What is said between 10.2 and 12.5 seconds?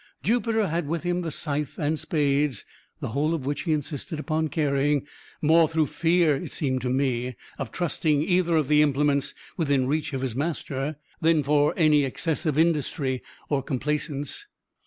his master, than from any excess